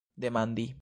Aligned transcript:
demandi 0.17 0.75